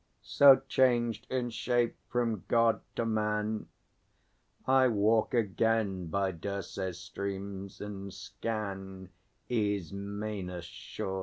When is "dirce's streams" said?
6.31-7.79